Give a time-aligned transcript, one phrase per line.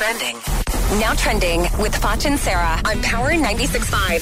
[0.00, 0.36] trending.
[0.98, 4.20] Now trending with Foch and Sarah on Power 96.5.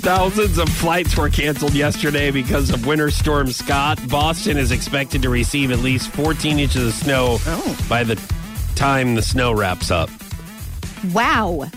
[0.00, 4.00] Thousands of flights were canceled yesterday because of Winter Storm Scott.
[4.08, 7.86] Boston is expected to receive at least 14 inches of snow oh.
[7.88, 8.20] by the
[8.74, 10.10] time the snow wraps up.
[11.12, 11.70] Wow.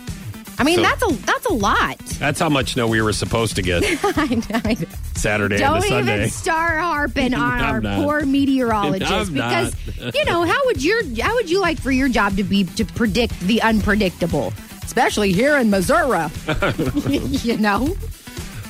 [0.61, 1.97] I mean, So- that's a that's a lot.
[2.19, 4.87] That's how much snow we were supposed to get I know, I know.
[5.15, 6.17] Saturday Don't and Sunday.
[6.17, 8.03] even start harping on our not.
[8.03, 9.75] poor meteorologist because
[10.15, 12.85] you know how would your how would you like for your job to be to
[12.85, 16.27] predict the unpredictable, especially here in Missouri?
[17.09, 17.95] you know.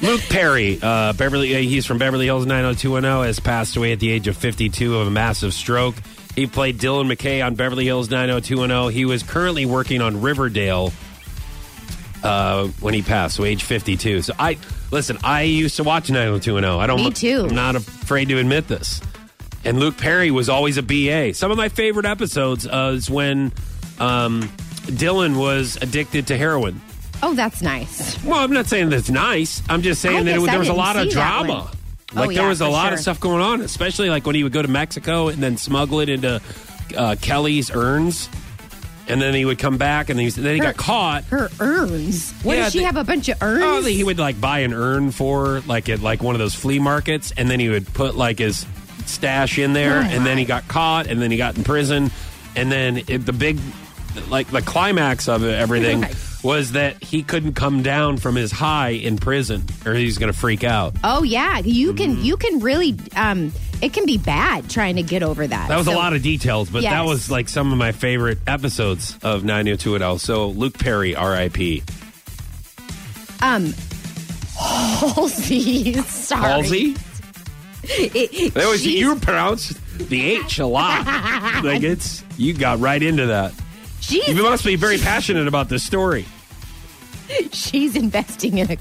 [0.02, 4.10] Luke Perry, uh, Beverly, uh, he's from Beverly Hills 90210, has passed away at the
[4.10, 5.94] age of 52 of a massive stroke.
[6.36, 8.92] He played Dylan McKay on Beverly Hills 90210.
[8.94, 10.92] He was currently working on Riverdale
[12.24, 14.22] uh, when he passed, so age 52.
[14.24, 14.58] So I
[14.92, 15.18] listen.
[15.24, 16.80] I used to watch 90210.
[16.80, 17.04] I don't.
[17.04, 17.48] Me too.
[17.50, 19.02] I'm not afraid to admit this.
[19.64, 21.34] And Luke Perry was always a BA.
[21.36, 23.52] Some of my favorite episodes uh, is when
[24.00, 24.42] um,
[24.88, 26.82] Dylan was addicted to heroin.
[27.24, 28.24] Oh, that's nice.
[28.24, 29.62] Well, I'm not saying that's nice.
[29.70, 31.72] I'm just saying I that it, guess was- I there was a lot of drama.
[32.14, 32.94] Like Oh, there was a lot sure.
[32.96, 36.00] of stuff going on, especially like when he would go to Mexico and then smuggle
[36.02, 36.42] it into
[36.98, 38.28] uh, Kelly's urns,
[39.08, 41.24] and then he would come back and then he, then he got caught.
[41.26, 42.32] Her urns.
[42.44, 42.98] What Yeah, does she they- have?
[42.98, 43.64] A bunch of urns.
[43.64, 46.80] Oh, he would like buy an urn for like at like one of those flea
[46.80, 48.66] markets, and then he would put like his
[49.06, 52.12] stash in there, Oh, and then he got caught, and then he got in prison,
[52.56, 53.60] and then it, the big,
[54.30, 56.16] like the climax of it, everything Right.
[56.44, 60.38] was that he couldn't come down from his high in prison, or he's going to
[60.38, 60.96] freak out.
[61.04, 62.24] Oh yeah, you can Mm-hmm.
[62.24, 65.68] you can really um it can be bad trying to get over that.
[65.70, 69.18] That was a lot of details, but that was like some of my favorite episodes
[69.24, 70.20] of 90210.
[70.20, 71.84] So Luke Perry, R.I.P.
[73.42, 73.74] um
[74.58, 75.94] Halsey.
[76.04, 76.42] Sorry.
[76.42, 76.96] Halsey.
[77.84, 81.06] It- That was you pronounced the H a lot.
[81.64, 83.54] like it's you got right into that.
[84.00, 86.26] she's, You must be very passionate about this story.
[87.52, 88.76] she's investing in a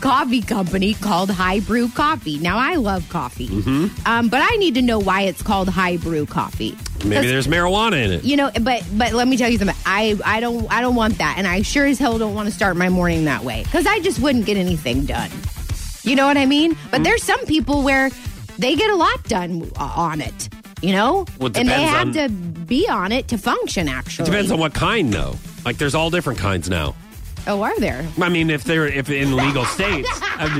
[0.00, 2.38] coffee company called High Brew Coffee.
[2.38, 4.06] Now I love coffee, Mm-hmm.
[4.06, 6.76] um, but I need to know why it's called High Brew Coffee.
[7.04, 8.24] Maybe there's marijuana in it.
[8.24, 9.76] you know, but but let me tell you something.
[9.86, 12.54] I I don't I don't want that, and I sure as hell don't want to
[12.54, 15.30] start my morning that way because I just wouldn't get anything done.
[16.02, 16.74] You know what I mean?
[16.74, 16.90] Mm-hmm.
[16.90, 18.10] But there's some people where
[18.58, 20.48] they get a lot done uh, on it.
[20.82, 23.88] You know, Well, it and they have on- to be on it to function.
[23.88, 25.34] Actually, it Depends on what kind, though.
[25.64, 26.94] Like there's all different kinds now.
[27.46, 28.06] Oh, are there?
[28.20, 30.54] I mean, if they're if in legal states, I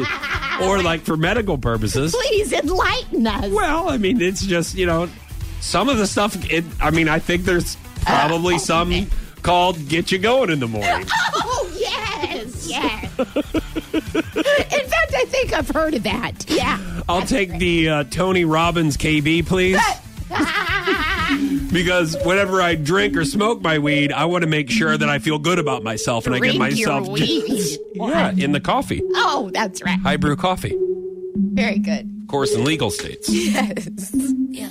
[0.61, 2.15] mean, or like for medical purposes.
[2.15, 3.51] Please enlighten us.
[3.51, 5.09] Well, I mean, it's just you know,
[5.61, 6.37] some of the stuff.
[6.51, 9.09] It, I mean, I think there's probably some
[9.43, 11.07] called "get you going" in the morning.
[11.39, 13.03] Oh yes, yes.
[13.19, 14.03] In
[14.89, 16.45] fact, I think I've heard of that.
[16.49, 17.03] Yeah.
[17.09, 19.79] I'll take the uh, Tony Robbins KB, please.
[21.72, 25.19] Because whenever I drink or smoke my weed, I want to make sure that I
[25.19, 27.78] feel good about myself and I give Drink your myself weed.
[27.94, 29.99] yeah in the coffee, Oh, that's right.
[30.00, 30.77] high brew coffee,
[31.37, 32.09] Very good.
[32.22, 33.28] of course, in legal states.
[33.32, 34.10] Yes.
[34.50, 34.71] Yeah.